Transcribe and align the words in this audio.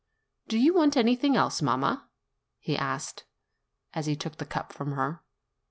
"Do 0.47 0.57
you 0.57 0.73
want 0.73 0.97
anything 0.97 1.35
else, 1.35 1.61
mamma?" 1.61 2.09
he 2.57 2.75
asked, 2.75 3.25
as 3.93 4.07
he 4.07 4.15
took 4.15 4.37
the 4.37 4.47
cup 4.47 4.73
from 4.73 4.93
her. 4.93 5.21